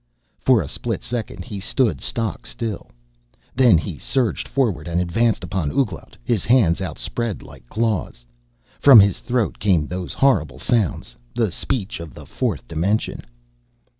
For 0.39 0.63
a 0.63 0.67
split 0.67 1.03
second 1.03 1.45
he 1.45 1.59
stood 1.59 2.01
stock 2.01 2.47
still, 2.47 2.89
then 3.53 3.77
he 3.77 3.99
surged 3.99 4.47
forward 4.47 4.87
and 4.87 4.99
advanced 4.99 5.43
upon 5.43 5.71
Ouglat, 5.71 6.17
his 6.23 6.43
hands 6.43 6.81
outspread 6.81 7.43
like 7.43 7.69
claws. 7.69 8.25
From 8.79 8.99
his 8.99 9.19
throat 9.19 9.59
came 9.59 9.85
those 9.85 10.15
horrible 10.15 10.57
sounds, 10.57 11.15
the 11.35 11.51
speech 11.51 11.99
of 11.99 12.15
the 12.15 12.25
fourth 12.25 12.67
dimension. 12.67 13.23